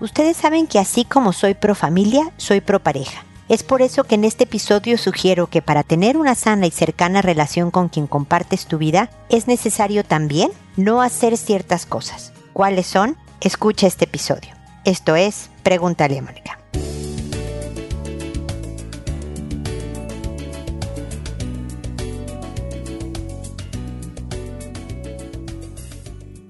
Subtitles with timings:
[0.00, 3.24] Ustedes saben que así como soy pro familia, soy pro pareja.
[3.48, 7.22] Es por eso que en este episodio sugiero que para tener una sana y cercana
[7.22, 12.32] relación con quien compartes tu vida, es necesario también no hacer ciertas cosas.
[12.52, 13.16] ¿Cuáles son?
[13.40, 14.50] Escucha este episodio.
[14.84, 16.55] Esto es Pregúntale a Mónica.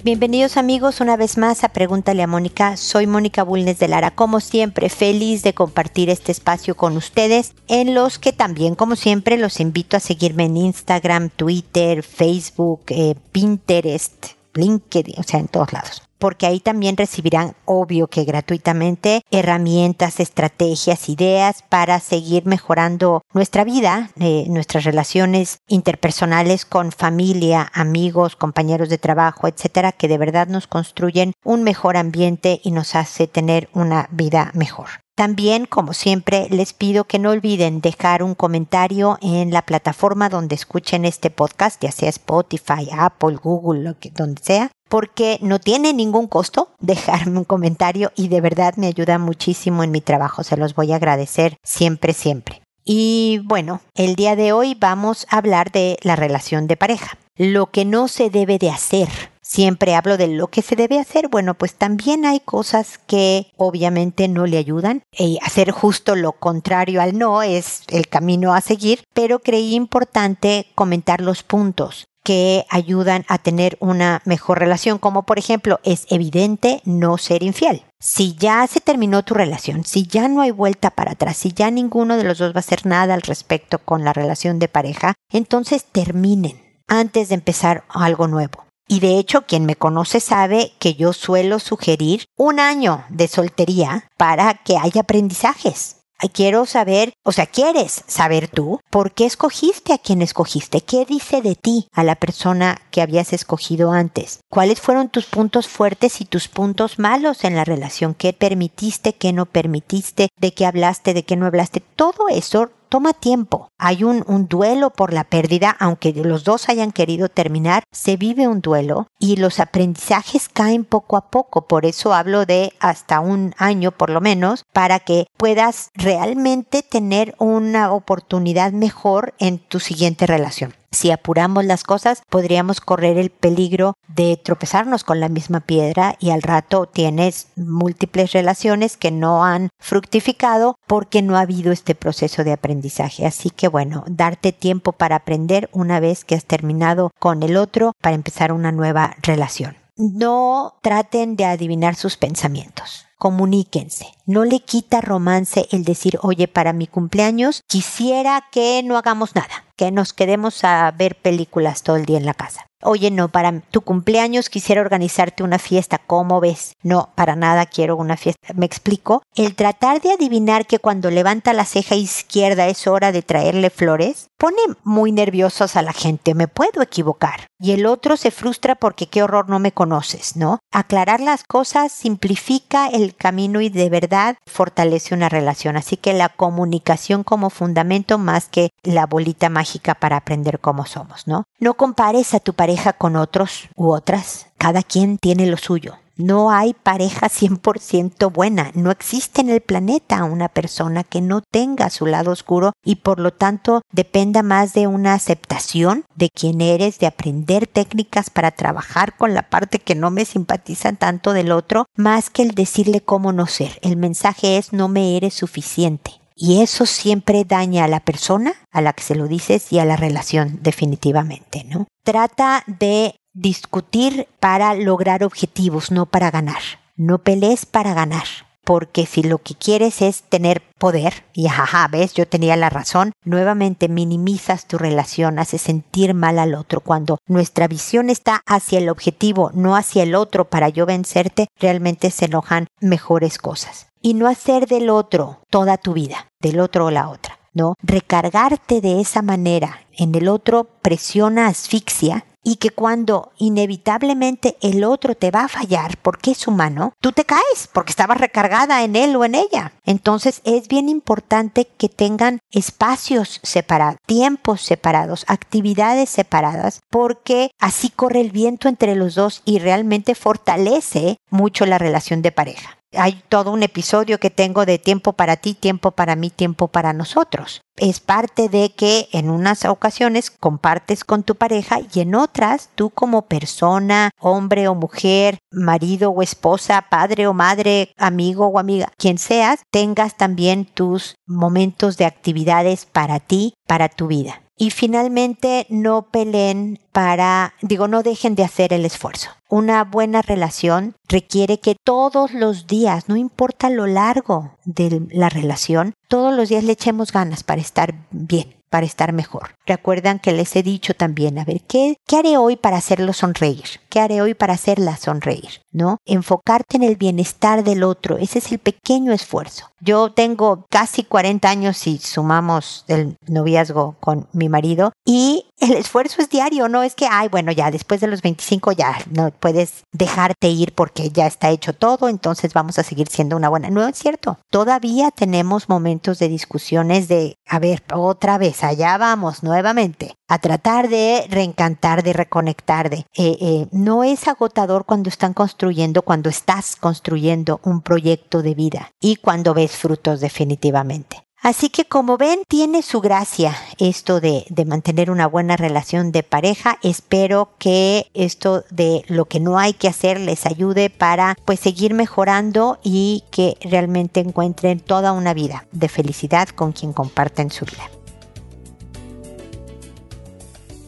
[0.07, 2.77] Bienvenidos amigos una vez más a Pregúntale a Mónica.
[2.77, 4.13] Soy Mónica Bulnes de Lara.
[4.13, 9.37] Como siempre, feliz de compartir este espacio con ustedes, en los que también, como siempre,
[9.37, 15.73] los invito a seguirme en Instagram, Twitter, Facebook, eh, Pinterest, LinkedIn, o sea, en todos
[15.73, 23.65] lados porque ahí también recibirán, obvio que gratuitamente, herramientas, estrategias, ideas para seguir mejorando nuestra
[23.65, 30.49] vida, eh, nuestras relaciones interpersonales con familia, amigos, compañeros de trabajo, etcétera, que de verdad
[30.49, 34.89] nos construyen un mejor ambiente y nos hace tener una vida mejor.
[35.17, 40.55] También, como siempre, les pido que no olviden dejar un comentario en la plataforma donde
[40.55, 46.71] escuchen este podcast, ya sea Spotify, Apple, Google, donde sea, porque no tiene ningún costo
[46.81, 50.45] dejarme un comentario y de verdad me ayuda muchísimo en mi trabajo.
[50.45, 52.63] Se los voy a agradecer siempre, siempre.
[52.85, 57.19] Y bueno, el día de hoy vamos a hablar de la relación de pareja.
[57.37, 59.09] Lo que no se debe de hacer
[59.43, 61.29] siempre hablo de lo que se debe hacer.
[61.29, 65.03] Bueno, pues también hay cosas que obviamente no le ayudan.
[65.43, 71.21] Hacer justo lo contrario al no es el camino a seguir, pero creí importante comentar
[71.21, 77.19] los puntos que ayudan a tener una mejor relación, como por ejemplo es evidente no
[77.19, 77.85] ser infiel.
[78.01, 81.71] Si ya se terminó tu relación, si ya no hay vuelta para atrás, si ya
[81.71, 85.15] ninguno de los dos va a hacer nada al respecto con la relación de pareja,
[85.31, 88.67] entonces terminen antes de empezar algo nuevo.
[88.89, 94.11] Y de hecho, quien me conoce sabe que yo suelo sugerir un año de soltería
[94.17, 95.96] para que haya aprendizajes.
[96.33, 101.41] Quiero saber, o sea, quieres saber tú por qué escogiste a quien escogiste, qué dice
[101.41, 106.25] de ti a la persona que habías escogido antes, cuáles fueron tus puntos fuertes y
[106.25, 111.25] tus puntos malos en la relación, qué permitiste, qué no permitiste, de qué hablaste, de
[111.25, 113.69] qué no hablaste, todo eso toma tiempo.
[113.79, 118.49] Hay un, un, duelo por la pérdida, aunque los dos hayan querido terminar, se vive
[118.49, 121.67] un duelo y los aprendizajes caen poco a poco.
[121.67, 127.35] Por eso hablo de hasta un año por lo menos, para que puedas realmente tener
[127.39, 130.75] una oportunidad mejor en tu siguiente relación.
[130.97, 136.31] Si apuramos las cosas, podríamos correr el peligro de tropezarnos con la misma piedra y
[136.31, 142.45] al rato tienes múltiples relaciones que no han fructificado porque no ha habido este proceso
[142.45, 143.27] de aprendizaje.
[143.27, 147.93] Así que bueno, darte tiempo para aprender una vez que has terminado con el otro
[148.01, 149.77] para empezar una nueva relación.
[149.99, 154.07] No traten de adivinar sus pensamientos comuníquense.
[154.27, 159.65] No le quita romance el decir, oye, para mi cumpleaños quisiera que no hagamos nada,
[159.77, 162.67] que nos quedemos a ver películas todo el día en la casa.
[162.83, 166.75] Oye, no, para tu cumpleaños quisiera organizarte una fiesta, ¿cómo ves?
[166.83, 168.53] No, para nada quiero una fiesta.
[168.55, 169.23] ¿Me explico?
[169.35, 174.29] El tratar de adivinar que cuando levanta la ceja izquierda es hora de traerle flores,
[174.37, 177.47] pone muy nerviosos a la gente, me puedo equivocar.
[177.59, 180.59] Y el otro se frustra porque qué horror no me conoces, ¿no?
[180.73, 185.77] Aclarar las cosas simplifica el camino y de verdad fortalece una relación.
[185.77, 191.27] Así que la comunicación como fundamento más que la bolita mágica para aprender cómo somos,
[191.27, 191.45] ¿no?
[191.59, 194.47] No compares a tu pareja con otros u otras.
[194.59, 195.97] Cada quien tiene lo suyo.
[196.17, 198.71] No hay pareja 100% buena.
[198.75, 203.21] No existe en el planeta una persona que no tenga su lado oscuro y por
[203.21, 209.17] lo tanto dependa más de una aceptación de quién eres, de aprender técnicas para trabajar
[209.17, 213.33] con la parte que no me simpatiza tanto del otro, más que el decirle cómo
[213.33, 213.79] no ser.
[213.83, 216.13] El mensaje es no me eres suficiente.
[216.35, 219.87] Y eso siempre daña a la persona a la que se lo dices y a
[219.87, 221.87] la relación definitivamente, ¿no?
[222.05, 226.63] Trata de discutir para lograr objetivos, no para ganar.
[226.97, 228.25] No pelees para ganar.
[228.65, 233.13] Porque si lo que quieres es tener poder, y jaja, ves, yo tenía la razón,
[233.25, 236.81] nuevamente minimizas tu relación, hace sentir mal al otro.
[236.81, 242.11] Cuando nuestra visión está hacia el objetivo, no hacia el otro para yo vencerte, realmente
[242.11, 246.91] se enojan mejores cosas y no hacer del otro toda tu vida, del otro o
[246.91, 247.39] la otra.
[247.57, 247.75] ¿no?
[247.83, 255.17] Recargarte de esa manera en el otro presiona, asfixia y que cuando inevitablemente el otro
[255.17, 259.17] te va a fallar porque es humano, tú te caes porque estabas recargada en él
[259.17, 259.73] o en ella.
[259.85, 268.21] Entonces es bien importante que tengan espacios separados, tiempos separados, actividades separadas, porque así corre
[268.21, 273.51] el viento entre los dos y realmente fortalece mucho la relación de pareja hay todo
[273.51, 277.61] un episodio que tengo de tiempo para ti, tiempo para mí, tiempo para nosotros.
[277.77, 282.91] Es parte de que en unas ocasiones compartes con tu pareja y en otras tú
[282.91, 289.19] como persona, hombre o mujer, marido o esposa, padre o madre, amigo o amiga, quien
[289.19, 294.46] seas, tengas también tus momentos de actividades para ti, para tu vida.
[294.57, 299.31] Y finalmente, no peleen para, digo, no dejen de hacer el esfuerzo.
[299.49, 305.95] Una buena relación requiere que todos los días, no importa lo largo de la relación,
[306.09, 309.55] todos los días le echemos ganas para estar bien para estar mejor.
[309.65, 313.65] Recuerdan que les he dicho también, a ver, ¿qué, ¿qué haré hoy para hacerlo sonreír?
[313.97, 315.63] ¿Qué haré hoy para hacerla sonreír?
[315.73, 315.97] ¿No?
[316.05, 319.71] Enfocarte en el bienestar del otro, ese es el pequeño esfuerzo.
[319.81, 326.21] Yo tengo casi 40 años si sumamos el noviazgo con mi marido y el esfuerzo
[326.21, 329.85] es diario, no es que, ay, bueno, ya después de los 25 ya no puedes
[329.93, 333.71] dejarte ir porque ya está hecho todo, entonces vamos a seguir siendo una buena.
[333.71, 334.39] No es cierto.
[334.51, 340.89] Todavía tenemos momentos de discusiones de, a ver, otra vez, allá vamos nuevamente a tratar
[340.89, 342.99] de reencantar, de reconectar, de...
[343.17, 348.91] Eh, eh, no es agotador cuando están construyendo, cuando estás construyendo un proyecto de vida
[349.01, 351.23] y cuando ves frutos definitivamente.
[351.43, 356.25] Así que como ven, tiene su gracia esto de, de, mantener una buena relación de
[356.25, 356.79] pareja.
[356.83, 361.95] Espero que esto de lo que no hay que hacer les ayude para pues seguir
[361.95, 367.96] mejorando y que realmente encuentren toda una vida de felicidad con quien comparten su vida.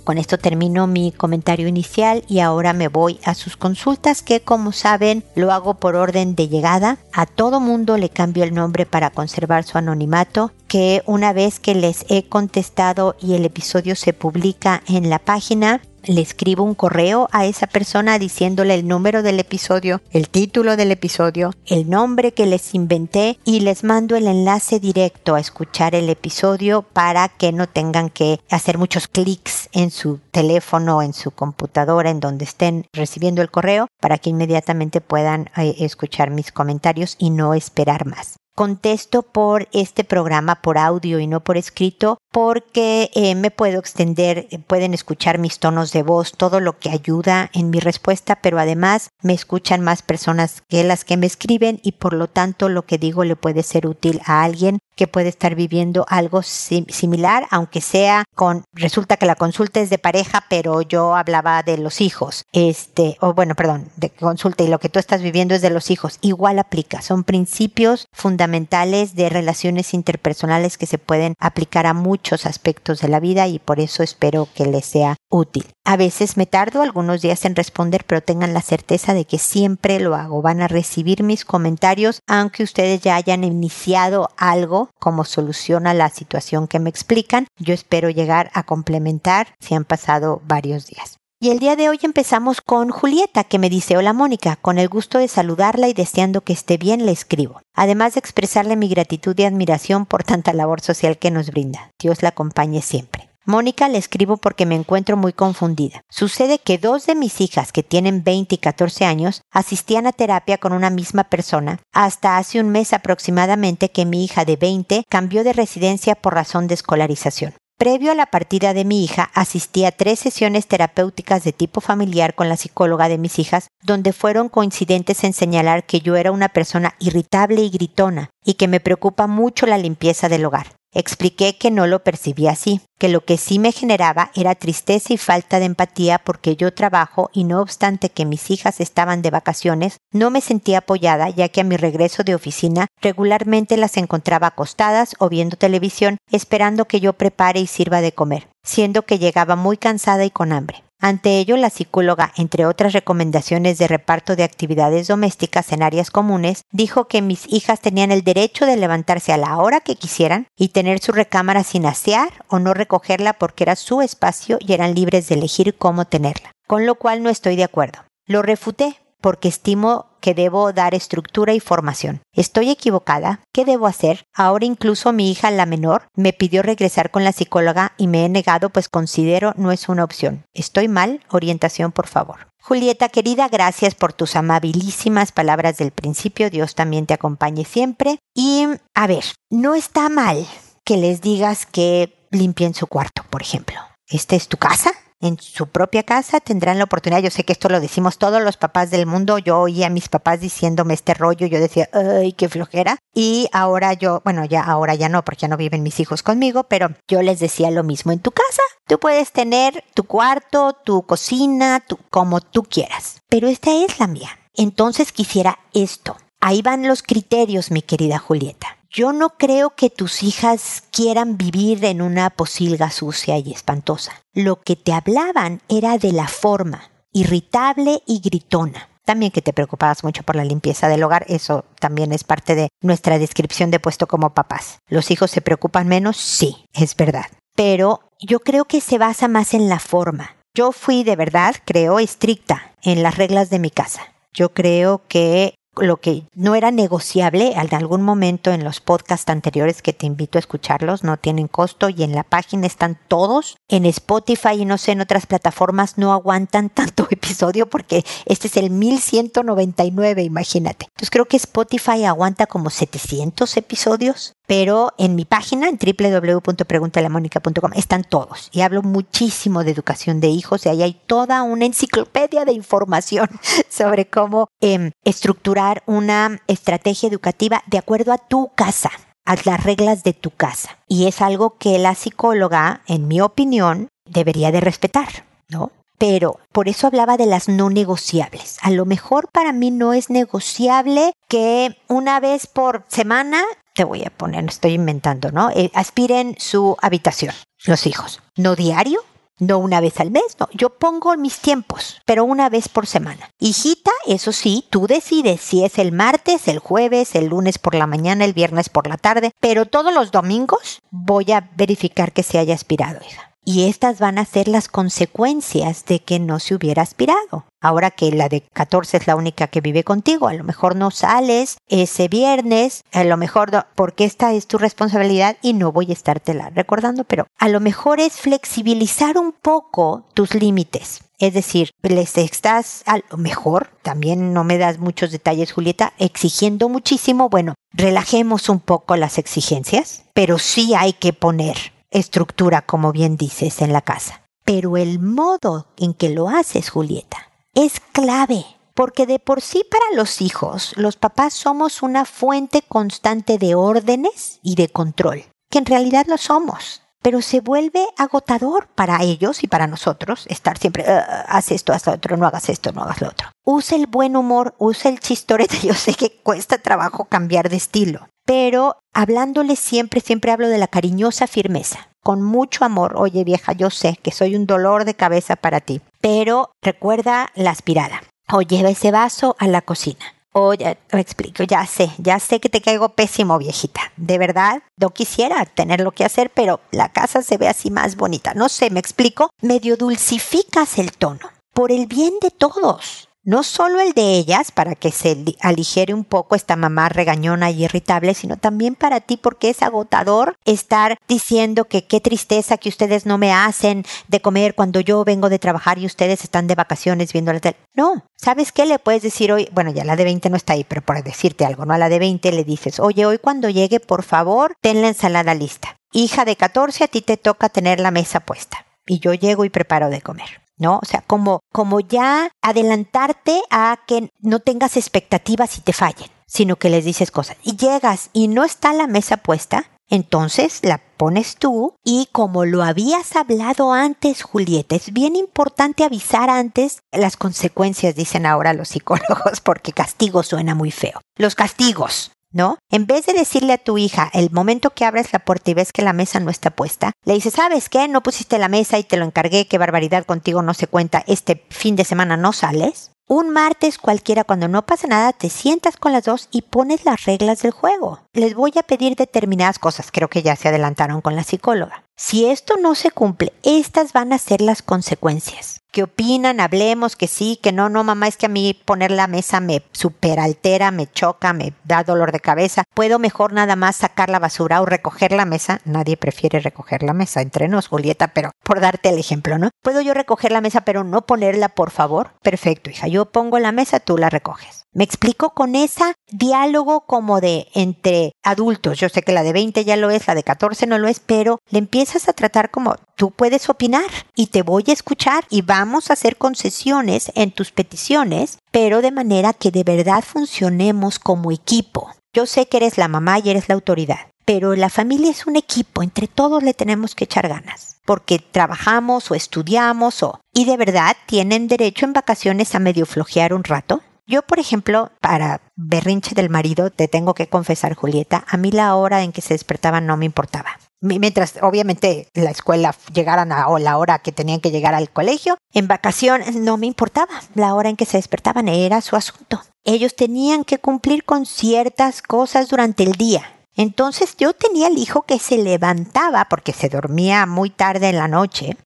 [0.08, 4.72] Con esto termino mi comentario inicial y ahora me voy a sus consultas que como
[4.72, 6.96] saben lo hago por orden de llegada.
[7.12, 11.74] A todo mundo le cambio el nombre para conservar su anonimato que una vez que
[11.74, 17.28] les he contestado y el episodio se publica en la página, le escribo un correo
[17.32, 22.46] a esa persona diciéndole el número del episodio, el título del episodio, el nombre que
[22.46, 27.68] les inventé y les mando el enlace directo a escuchar el episodio para que no
[27.68, 33.42] tengan que hacer muchos clics en su teléfono, en su computadora, en donde estén recibiendo
[33.42, 38.36] el correo, para que inmediatamente puedan eh, escuchar mis comentarios y no esperar más.
[38.58, 44.46] Contesto por este programa por audio y no por escrito porque eh, me puedo extender,
[44.68, 49.10] pueden escuchar mis tonos de voz, todo lo que ayuda en mi respuesta, pero además
[49.24, 52.96] me escuchan más personas que las que me escriben y por lo tanto lo que
[52.96, 58.24] digo le puede ser útil a alguien que puede estar viviendo algo similar, aunque sea
[58.34, 63.16] con, resulta que la consulta es de pareja, pero yo hablaba de los hijos, este,
[63.20, 66.18] o bueno, perdón, de consulta y lo que tú estás viviendo es de los hijos,
[66.20, 73.00] igual aplica, son principios fundamentales de relaciones interpersonales que se pueden aplicar a muchos aspectos
[73.00, 75.66] de la vida y por eso espero que les sea útil.
[75.84, 80.00] A veces me tardo algunos días en responder, pero tengan la certeza de que siempre
[80.00, 80.42] lo hago.
[80.42, 86.10] Van a recibir mis comentarios, aunque ustedes ya hayan iniciado algo como solución a la
[86.10, 87.46] situación que me explican.
[87.58, 91.17] Yo espero llegar a complementar si han pasado varios días.
[91.40, 94.88] Y el día de hoy empezamos con Julieta, que me dice, hola Mónica, con el
[94.88, 99.38] gusto de saludarla y deseando que esté bien le escribo, además de expresarle mi gratitud
[99.38, 101.92] y admiración por tanta labor social que nos brinda.
[101.96, 103.30] Dios la acompañe siempre.
[103.44, 106.00] Mónica le escribo porque me encuentro muy confundida.
[106.10, 110.58] Sucede que dos de mis hijas, que tienen 20 y 14 años, asistían a terapia
[110.58, 115.44] con una misma persona hasta hace un mes aproximadamente que mi hija de 20 cambió
[115.44, 117.54] de residencia por razón de escolarización.
[117.78, 122.34] Previo a la partida de mi hija, asistí a tres sesiones terapéuticas de tipo familiar
[122.34, 126.48] con la psicóloga de mis hijas, donde fueron coincidentes en señalar que yo era una
[126.48, 130.74] persona irritable y gritona y que me preocupa mucho la limpieza del hogar.
[130.94, 135.18] Expliqué que no lo percibía así, que lo que sí me generaba era tristeza y
[135.18, 139.98] falta de empatía porque yo trabajo y no obstante que mis hijas estaban de vacaciones,
[140.12, 145.14] no me sentía apoyada ya que a mi regreso de oficina regularmente las encontraba acostadas
[145.18, 149.76] o viendo televisión esperando que yo prepare y sirva de comer, siendo que llegaba muy
[149.76, 150.84] cansada y con hambre.
[151.00, 156.62] Ante ello, la psicóloga, entre otras recomendaciones de reparto de actividades domésticas en áreas comunes,
[156.72, 160.68] dijo que mis hijas tenían el derecho de levantarse a la hora que quisieran y
[160.70, 165.28] tener su recámara sin asear o no recogerla porque era su espacio y eran libres
[165.28, 168.00] de elegir cómo tenerla, con lo cual no estoy de acuerdo.
[168.26, 172.20] Lo refuté porque estimo que debo dar estructura y formación.
[172.32, 173.40] ¿Estoy equivocada?
[173.52, 174.26] ¿Qué debo hacer?
[174.34, 178.28] Ahora incluso mi hija, la menor, me pidió regresar con la psicóloga y me he
[178.28, 180.44] negado pues considero no es una opción.
[180.54, 181.20] ¿Estoy mal?
[181.30, 182.48] Orientación, por favor.
[182.60, 186.50] Julieta, querida, gracias por tus amabilísimas palabras del principio.
[186.50, 188.18] Dios también te acompañe siempre.
[188.34, 190.46] Y, a ver, no está mal
[190.84, 193.78] que les digas que limpien su cuarto, por ejemplo.
[194.06, 194.92] ¿Esta es tu casa?
[195.20, 197.22] En su propia casa tendrán la oportunidad.
[197.22, 199.38] Yo sé que esto lo decimos todos los papás del mundo.
[199.38, 201.46] Yo oí a mis papás diciéndome este rollo.
[201.46, 202.98] Yo decía, ay, qué flojera.
[203.14, 206.64] Y ahora yo, bueno, ya ahora ya no, porque ya no viven mis hijos conmigo,
[206.64, 208.62] pero yo les decía lo mismo en tu casa.
[208.86, 213.22] Tú puedes tener tu cuarto, tu cocina, tu, como tú quieras.
[213.28, 214.30] Pero esta es la mía.
[214.54, 216.16] Entonces quisiera esto.
[216.40, 218.77] Ahí van los criterios, mi querida Julieta.
[218.90, 224.12] Yo no creo que tus hijas quieran vivir en una posilga sucia y espantosa.
[224.32, 228.88] Lo que te hablaban era de la forma, irritable y gritona.
[229.04, 232.68] También que te preocupabas mucho por la limpieza del hogar, eso también es parte de
[232.82, 234.78] nuestra descripción de puesto como papás.
[234.88, 236.16] ¿Los hijos se preocupan menos?
[236.16, 237.26] Sí, es verdad.
[237.54, 240.36] Pero yo creo que se basa más en la forma.
[240.54, 244.02] Yo fui de verdad, creo, estricta en las reglas de mi casa.
[244.32, 249.82] Yo creo que lo que no era negociable en algún momento en los podcasts anteriores
[249.82, 253.56] que te invito a escucharlos, no tienen costo y en la página están todos.
[253.68, 258.56] En Spotify y no sé, en otras plataformas no aguantan tanto episodio porque este es
[258.56, 260.86] el 1199, imagínate.
[260.86, 268.02] Entonces creo que Spotify aguanta como 700 episodios pero en mi página, en www.preguntalemónica.com, están
[268.02, 268.48] todos.
[268.50, 273.28] Y hablo muchísimo de educación de hijos y ahí hay toda una enciclopedia de información
[273.68, 278.90] sobre cómo em, estructurar una estrategia educativa de acuerdo a tu casa
[279.26, 280.78] a las reglas de tu casa.
[280.88, 285.72] Y es algo que la psicóloga, en mi opinión, debería de respetar, ¿no?
[285.98, 288.58] Pero por eso hablaba de las no negociables.
[288.62, 293.42] A lo mejor para mí no es negociable que una vez por semana
[293.74, 295.50] te voy a poner, estoy inventando, ¿no?
[295.50, 297.32] Eh, aspiren su habitación,
[297.64, 298.20] los hijos.
[298.34, 299.00] No diario,
[299.38, 300.48] no una vez al mes, no.
[300.52, 303.30] Yo pongo mis tiempos, pero una vez por semana.
[303.38, 307.86] Hijita, eso sí, tú decides si es el martes, el jueves, el lunes por la
[307.86, 312.38] mañana, el viernes por la tarde, pero todos los domingos voy a verificar que se
[312.38, 316.82] haya aspirado, hija y estas van a ser las consecuencias de que no se hubiera
[316.82, 317.46] aspirado.
[317.62, 320.90] Ahora que la de 14 es la única que vive contigo, a lo mejor no
[320.90, 325.94] sales ese viernes, a lo mejor porque esta es tu responsabilidad y no voy a
[325.94, 331.00] estártela recordando, pero a lo mejor es flexibilizar un poco tus límites.
[331.18, 336.68] Es decir, les estás a lo mejor, también no me das muchos detalles, Julieta, exigiendo
[336.68, 337.30] muchísimo.
[337.30, 343.62] Bueno, relajemos un poco las exigencias, pero sí hay que poner estructura, como bien dices,
[343.62, 344.22] en la casa.
[344.44, 347.18] Pero el modo en que lo haces, Julieta,
[347.54, 348.44] es clave.
[348.74, 354.38] Porque de por sí para los hijos, los papás somos una fuente constante de órdenes
[354.40, 356.82] y de control, que en realidad lo somos.
[357.02, 361.86] Pero se vuelve agotador para ellos y para nosotros estar siempre, ah, haz esto, haz
[361.86, 363.28] lo otro, no hagas esto, no hagas lo otro.
[363.44, 365.58] Usa el buen humor, usa el chistorete.
[365.62, 370.66] Yo sé que cuesta trabajo cambiar de estilo, pero hablándole siempre, siempre hablo de la
[370.66, 372.92] cariñosa firmeza, con mucho amor.
[372.98, 377.52] Oye vieja, yo sé que soy un dolor de cabeza para ti, pero recuerda la
[377.52, 380.04] aspirada o lleva ese vaso a la cocina.
[380.32, 383.92] Oye, me explico, ya sé, ya sé que te caigo pésimo, viejita.
[383.96, 387.96] De verdad, no quisiera tener lo que hacer, pero la casa se ve así más
[387.96, 388.34] bonita.
[388.34, 391.30] No sé, me explico, medio dulcificas el tono.
[391.54, 396.04] Por el bien de todos no solo el de ellas, para que se aligere un
[396.04, 401.66] poco esta mamá regañona y irritable, sino también para ti porque es agotador estar diciendo
[401.66, 405.78] que qué tristeza que ustedes no me hacen de comer cuando yo vengo de trabajar
[405.78, 407.58] y ustedes están de vacaciones viendo la tele.
[407.74, 409.46] No, ¿sabes qué le puedes decir hoy?
[409.52, 411.74] Bueno, ya la de 20 no está ahí, pero por decirte algo, ¿no?
[411.74, 415.34] A la de 20 le dices, oye, hoy cuando llegue, por favor, ten la ensalada
[415.34, 415.76] lista.
[415.92, 418.64] Hija de 14, a ti te toca tener la mesa puesta.
[418.86, 420.47] Y yo llego y preparo de comer.
[420.58, 420.78] ¿No?
[420.82, 426.56] O sea, como, como ya adelantarte a que no tengas expectativas y te fallen, sino
[426.56, 427.36] que les dices cosas.
[427.42, 432.62] Y llegas y no está la mesa puesta, entonces la pones tú y como lo
[432.62, 439.40] habías hablado antes, Julieta, es bien importante avisar antes las consecuencias, dicen ahora los psicólogos,
[439.42, 441.00] porque castigo suena muy feo.
[441.16, 442.58] Los castigos, ¿no?
[442.70, 445.72] En vez de decirle a tu hija el momento que abres la puerta y ves
[445.72, 447.88] que la mesa no está puesta, le dices, ¿sabes qué?
[447.88, 451.44] No pusiste la mesa y te lo encargué, qué barbaridad contigo no se cuenta, este
[451.50, 452.92] fin de semana no sales.
[453.10, 457.06] Un martes cualquiera, cuando no pasa nada, te sientas con las dos y pones las
[457.06, 458.00] reglas del juego.
[458.12, 461.84] Les voy a pedir determinadas cosas, creo que ya se adelantaron con la psicóloga.
[461.96, 465.62] Si esto no se cumple, estas van a ser las consecuencias.
[465.70, 466.40] ¿Qué opinan?
[466.40, 469.62] Hablemos, que sí, que no, no, mamá, es que a mí poner la mesa me
[469.72, 472.64] superaltera, me choca, me da dolor de cabeza.
[472.72, 475.60] ¿Puedo mejor nada más sacar la basura o recoger la mesa?
[475.64, 479.50] Nadie prefiere recoger la mesa, entre nos, Julieta, pero por darte el ejemplo, ¿no?
[479.62, 482.12] ¿Puedo yo recoger la mesa pero no ponerla, por favor?
[482.22, 484.66] Perfecto, hija, pongo la mesa, tú la recoges.
[484.72, 488.78] Me explico con ese diálogo como de entre adultos.
[488.78, 491.00] Yo sé que la de 20 ya lo es, la de 14 no lo es,
[491.00, 495.42] pero le empiezas a tratar como tú puedes opinar y te voy a escuchar y
[495.42, 501.32] vamos a hacer concesiones en tus peticiones, pero de manera que de verdad funcionemos como
[501.32, 501.90] equipo.
[502.12, 505.36] Yo sé que eres la mamá y eres la autoridad, pero la familia es un
[505.36, 510.20] equipo, entre todos le tenemos que echar ganas, porque trabajamos o estudiamos o...
[510.34, 513.80] Y de verdad tienen derecho en vacaciones a medio flojear un rato.
[514.06, 518.74] Yo, por ejemplo, para berrinche del marido, te tengo que confesar, Julieta, a mí la
[518.74, 520.58] hora en que se despertaban no me importaba.
[520.82, 525.38] Mientras obviamente la escuela llegaran a o la hora que tenían que llegar al colegio,
[525.54, 527.14] en vacaciones no me importaba.
[527.34, 529.40] La hora en que se despertaban era su asunto.
[529.64, 535.02] Ellos tenían que cumplir con ciertas cosas durante el día entonces yo tenía el hijo
[535.02, 538.56] que se levantaba porque se dormía muy tarde en la noche,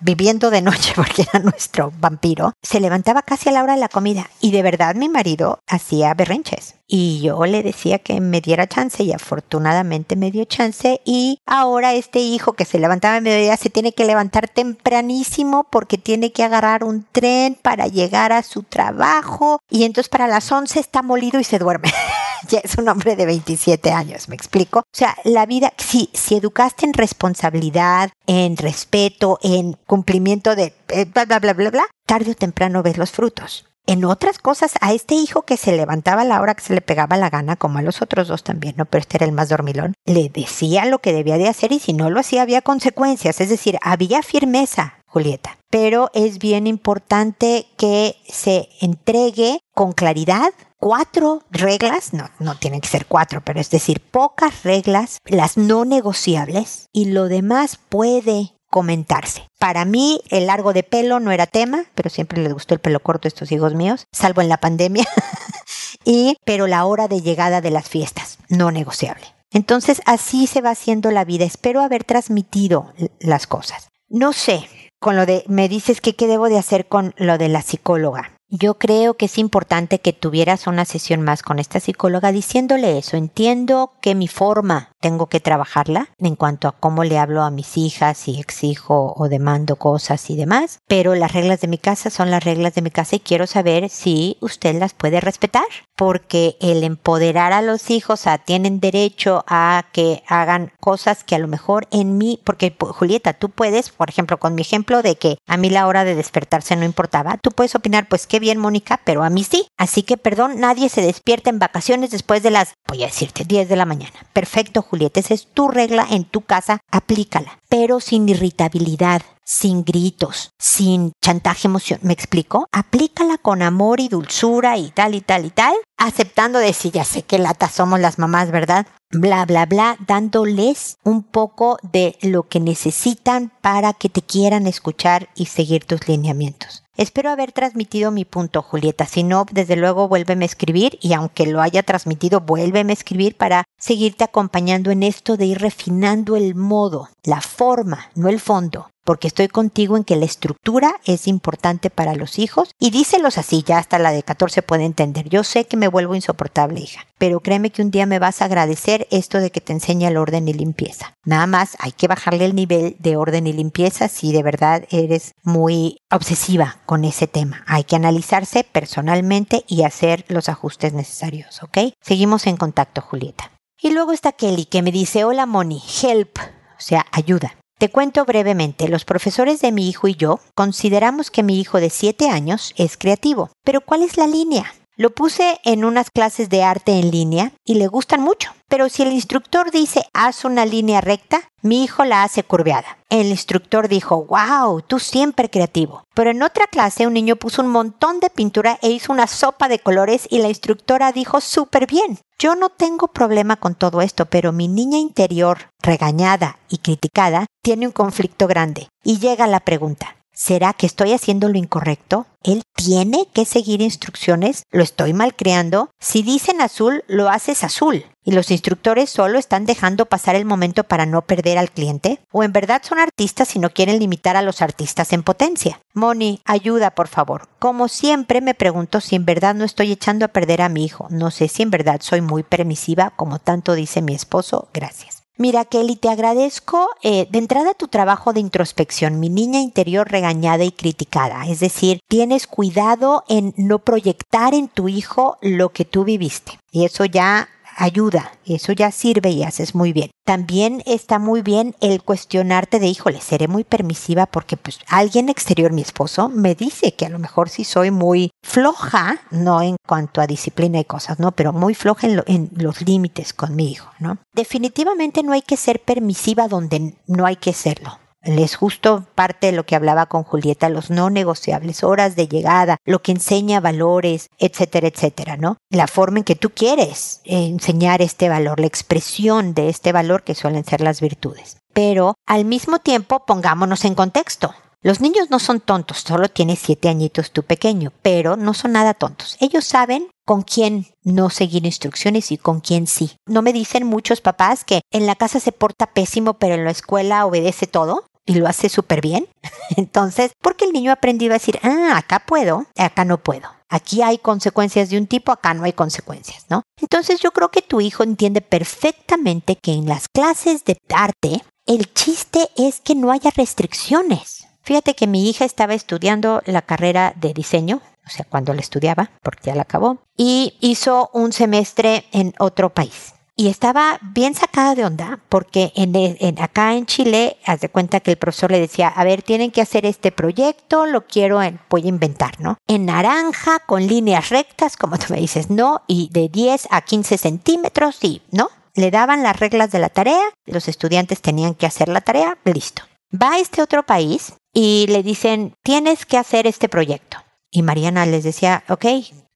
[0.00, 3.90] viviendo de noche porque era nuestro vampiro, se levantaba casi a la hora de la
[3.90, 6.76] comida y de verdad mi marido hacía berrinches.
[6.86, 11.92] Y yo le decía que me diera chance y afortunadamente me dio chance y ahora
[11.92, 16.42] este hijo que se levantaba en mediodía se tiene que levantar tempranísimo porque tiene que
[16.42, 21.38] agarrar un tren para llegar a su trabajo y entonces para las 11 está molido
[21.38, 21.92] y se duerme.
[22.48, 24.80] ya es un hombre de 27 años, ¿me explico?
[24.80, 31.04] O sea, la vida, si, si educaste en responsabilidad, en respeto, en cumplimiento de eh,
[31.06, 34.92] bla, bla, bla, bla, bla, tarde o temprano ves los frutos en otras cosas a
[34.92, 37.78] este hijo que se levantaba a la hora que se le pegaba la gana, como
[37.78, 38.84] a los otros dos también, ¿no?
[38.84, 41.92] Pero este era el más dormilón, le decía lo que debía de hacer y si
[41.92, 45.56] no lo hacía había consecuencias, es decir, había firmeza, Julieta.
[45.70, 52.88] Pero es bien importante que se entregue con claridad cuatro reglas, no, no tienen que
[52.88, 59.48] ser cuatro, pero es decir, pocas reglas, las no negociables, y lo demás puede comentarse.
[59.58, 63.00] Para mí el largo de pelo no era tema, pero siempre les gustó el pelo
[63.00, 65.06] corto a estos hijos míos, salvo en la pandemia.
[66.04, 69.24] y pero la hora de llegada de las fiestas, no negociable.
[69.50, 71.46] Entonces así se va haciendo la vida.
[71.46, 73.88] Espero haber transmitido las cosas.
[74.08, 74.68] No sé,
[75.06, 78.35] con lo de me dices que qué debo de hacer con lo de la psicóloga.
[78.48, 83.16] Yo creo que es importante que tuvieras una sesión más con esta psicóloga diciéndole eso.
[83.16, 87.76] Entiendo que mi forma tengo que trabajarla en cuanto a cómo le hablo a mis
[87.76, 92.30] hijas, si exijo o demando cosas y demás, pero las reglas de mi casa son
[92.30, 96.82] las reglas de mi casa y quiero saber si usted las puede respetar, porque el
[96.84, 101.86] empoderar a los hijos a, tienen derecho a que hagan cosas que a lo mejor
[101.90, 105.70] en mí, porque Julieta, tú puedes, por ejemplo, con mi ejemplo de que a mí
[105.70, 109.30] la hora de despertarse no importaba, tú puedes opinar, pues qué bien, Mónica, pero a
[109.30, 109.66] mí sí.
[109.78, 113.66] Así que, perdón, nadie se despierta en vacaciones después de las, voy a decirte, 10
[113.66, 114.12] de la mañana.
[114.34, 120.50] Perfecto, Julieta, esa es tu regla en tu casa, aplícala, pero sin irritabilidad, sin gritos,
[120.58, 122.04] sin chantaje emocional.
[122.04, 122.66] ¿Me explico?
[122.72, 127.04] Aplícala con amor y dulzura y tal y tal y tal, aceptando de si ya
[127.04, 128.86] sé que lata somos las mamás, ¿verdad?
[129.12, 135.30] Bla, bla, bla, dándoles un poco de lo que necesitan para que te quieran escuchar
[135.34, 136.82] y seguir tus lineamientos.
[136.96, 139.04] Espero haber transmitido mi punto, Julieta.
[139.04, 143.36] Si no, desde luego vuélveme a escribir y aunque lo haya transmitido, vuélveme a escribir
[143.36, 148.90] para seguirte acompañando en esto de ir refinando el modo, la forma, no el fondo,
[149.04, 153.62] porque estoy contigo en que la estructura es importante para los hijos y díselos así,
[153.64, 155.28] ya hasta la de 14 puede entender.
[155.28, 158.46] Yo sé que me vuelvo insoportable, hija, pero créeme que un día me vas a
[158.46, 161.14] agradecer esto de que te enseña el orden y limpieza.
[161.24, 165.34] Nada más hay que bajarle el nivel de orden y limpieza si de verdad eres
[165.44, 167.62] muy obsesiva con ese tema.
[167.68, 171.94] Hay que analizarse personalmente y hacer los ajustes necesarios, ¿ok?
[172.00, 173.52] Seguimos en contacto, Julieta.
[173.80, 177.56] Y luego está Kelly que me dice, hola Moni, help, o sea, ayuda.
[177.78, 181.90] Te cuento brevemente, los profesores de mi hijo y yo consideramos que mi hijo de
[181.90, 183.50] 7 años es creativo.
[183.64, 184.72] Pero ¿cuál es la línea?
[184.98, 188.52] Lo puse en unas clases de arte en línea y le gustan mucho.
[188.66, 192.96] Pero si el instructor dice haz una línea recta, mi hijo la hace curveada.
[193.10, 196.04] El instructor dijo, wow, tú siempre creativo.
[196.14, 199.68] Pero en otra clase un niño puso un montón de pintura e hizo una sopa
[199.68, 202.18] de colores y la instructora dijo súper bien.
[202.38, 207.86] Yo no tengo problema con todo esto, pero mi niña interior, regañada y criticada, tiene
[207.86, 208.88] un conflicto grande.
[209.04, 212.26] Y llega la pregunta, ¿Será que estoy haciendo lo incorrecto?
[212.42, 215.88] Él tiene que seguir instrucciones, lo estoy malcriando.
[215.98, 218.04] Si dicen azul, lo haces azul.
[218.22, 222.20] ¿Y los instructores solo están dejando pasar el momento para no perder al cliente?
[222.32, 225.80] ¿O en verdad son artistas y no quieren limitar a los artistas en potencia?
[225.94, 227.48] Moni, ayuda por favor.
[227.58, 231.06] Como siempre me pregunto si en verdad no estoy echando a perder a mi hijo.
[231.08, 234.68] No sé si en verdad soy muy permisiva, como tanto dice mi esposo.
[234.74, 235.15] Gracias.
[235.38, 240.64] Mira, Kelly, te agradezco eh, de entrada tu trabajo de introspección, mi niña interior regañada
[240.64, 241.46] y criticada.
[241.46, 246.58] Es decir, tienes cuidado en no proyectar en tu hijo lo que tú viviste.
[246.72, 250.10] Y eso ya ayuda, eso ya sirve y haces muy bien.
[250.24, 255.72] También está muy bien el cuestionarte de, híjole, seré muy permisiva porque pues alguien exterior,
[255.72, 260.20] mi esposo, me dice que a lo mejor sí soy muy floja, no en cuanto
[260.20, 261.32] a disciplina y cosas, ¿no?
[261.32, 264.18] Pero muy floja en, en los límites con mi hijo, ¿no?
[264.34, 269.52] Definitivamente no hay que ser permisiva donde no hay que serlo es justo parte de
[269.52, 274.28] lo que hablaba con Julieta, los no negociables, horas de llegada, lo que enseña valores,
[274.38, 275.56] etcétera, etcétera, ¿no?
[275.70, 280.34] La forma en que tú quieres enseñar este valor, la expresión de este valor que
[280.34, 281.58] suelen ser las virtudes.
[281.72, 284.54] Pero al mismo tiempo pongámonos en contexto.
[284.82, 288.94] Los niños no son tontos, solo tienes siete añitos tú pequeño, pero no son nada
[288.94, 289.36] tontos.
[289.40, 293.16] Ellos saben con quién no seguir instrucciones y con quién sí.
[293.26, 296.70] No me dicen muchos papás que en la casa se porta pésimo, pero en la
[296.70, 299.28] escuela obedece todo y lo hace súper bien.
[299.76, 303.48] Entonces, porque el niño ha aprendido a decir, ah, acá puedo, acá no puedo.
[303.68, 306.62] Aquí hay consecuencias de un tipo, acá no hay consecuencias, ¿no?
[306.80, 311.92] Entonces yo creo que tu hijo entiende perfectamente que en las clases de arte el
[311.92, 314.46] chiste es que no haya restricciones.
[314.62, 319.10] Fíjate que mi hija estaba estudiando la carrera de diseño, o sea, cuando la estudiaba,
[319.22, 324.74] porque ya la acabó, y hizo un semestre en otro país y estaba bien sacada
[324.74, 328.88] de onda porque en, acá en Chile, haz de cuenta que el profesor le decía,
[328.88, 332.56] a ver, tienen que hacer este proyecto, lo quiero, en, voy a inventar, ¿no?
[332.66, 335.82] En naranja, con líneas rectas, como tú me dices, ¿no?
[335.86, 338.48] Y de 10 a 15 centímetros, y, ¿no?
[338.74, 342.82] Le daban las reglas de la tarea, los estudiantes tenían que hacer la tarea, listo.
[343.14, 347.18] Va a este otro país y le dicen, tienes que hacer este proyecto.
[347.50, 348.86] Y Mariana les decía, ok,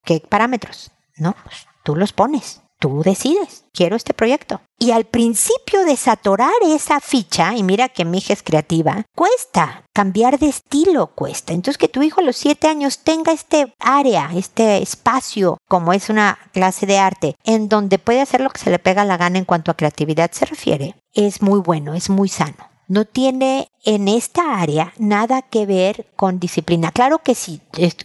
[0.05, 0.91] ¿qué parámetros?
[1.17, 4.61] No, pues tú los pones tú decides, quiero este proyecto.
[4.79, 10.39] Y al principio desatorar esa ficha, y mira que mi hija es creativa, cuesta, cambiar
[10.39, 11.53] de estilo cuesta.
[11.53, 16.09] Entonces que tu hijo a los siete años tenga este área, este espacio, como es
[16.09, 19.39] una clase de arte, en donde puede hacer lo que se le pega la gana
[19.39, 24.09] en cuanto a creatividad se refiere, es muy bueno, es muy sano no tiene en
[24.09, 26.91] esta área nada que ver con disciplina.
[26.91, 27.61] Claro que si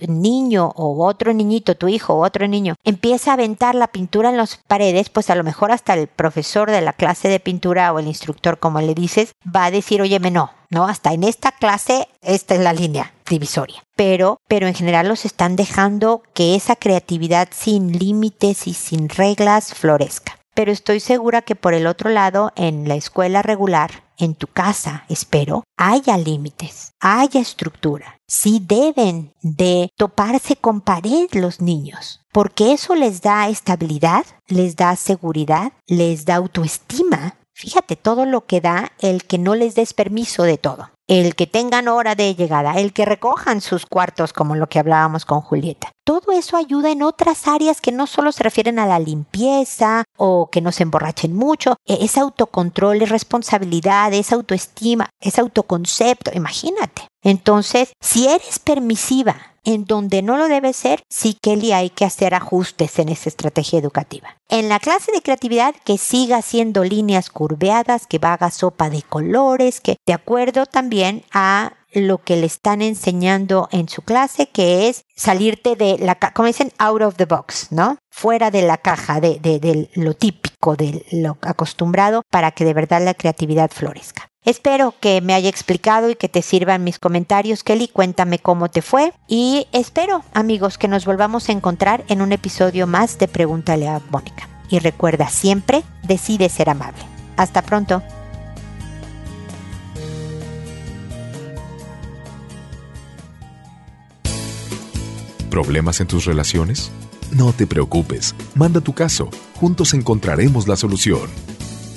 [0.07, 4.37] niño o otro niñito, tu hijo o otro niño, empieza a aventar la pintura en
[4.37, 7.99] las paredes, pues a lo mejor hasta el profesor de la clase de pintura o
[7.99, 12.07] el instructor, como le dices, va a decir, oye, no, no, hasta en esta clase
[12.21, 13.83] esta es la línea divisoria.
[13.95, 19.73] Pero, pero en general los están dejando que esa creatividad sin límites y sin reglas
[19.73, 20.37] florezca.
[20.55, 25.03] Pero estoy segura que por el otro lado, en la escuela regular, en tu casa,
[25.09, 28.21] espero, haya límites, haya estructura.
[28.25, 34.95] Sí deben de toparse con pared los niños, porque eso les da estabilidad, les da
[34.95, 37.35] seguridad, les da autoestima.
[37.53, 41.47] Fíjate todo lo que da el que no les des permiso de todo el que
[41.47, 45.91] tengan hora de llegada, el que recojan sus cuartos, como lo que hablábamos con Julieta.
[46.03, 50.49] Todo eso ayuda en otras áreas que no solo se refieren a la limpieza o
[50.51, 51.75] que no se emborrachen mucho.
[51.85, 56.31] E, es autocontrol, es responsabilidad, es autoestima, es autoconcepto.
[56.33, 57.07] Imagínate.
[57.23, 62.33] Entonces, si eres permisiva en donde no lo debe ser, sí, Kelly, hay que hacer
[62.33, 64.37] ajustes en esa estrategia educativa.
[64.47, 69.81] En la clase de creatividad, que siga haciendo líneas curveadas, que haga sopa de colores,
[69.81, 75.03] que de acuerdo también a lo que le están enseñando en su clase, que es
[75.15, 77.97] salirte de la, como dicen, out of the box, ¿no?
[78.11, 83.03] Fuera de la caja, de, de lo típico, de lo acostumbrado, para que de verdad
[83.03, 84.27] la creatividad florezca.
[84.45, 87.87] Espero que me haya explicado y que te sirvan mis comentarios, Kelly.
[87.87, 89.11] Cuéntame cómo te fue.
[89.27, 94.01] Y espero, amigos, que nos volvamos a encontrar en un episodio más de Pregúntale a
[94.11, 94.47] Mónica.
[94.69, 97.01] Y recuerda siempre, decide ser amable.
[97.37, 98.03] Hasta pronto.
[105.49, 106.91] ¿Problemas en tus relaciones?
[107.31, 109.29] No te preocupes, manda tu caso,
[109.59, 111.54] juntos encontraremos la solución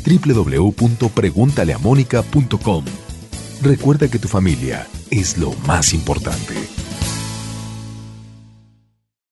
[0.08, 2.84] www.preguntaleamónica.com.
[3.60, 6.54] Recuerda que tu familia es lo más importante.